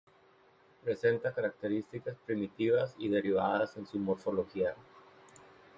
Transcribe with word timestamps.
Presenta 0.83 1.31
características 1.31 2.17
primitivas 2.25 2.95
y 2.97 3.07
derivadas 3.07 3.77
en 3.77 3.85
su 3.85 3.99
morfología. 3.99 4.73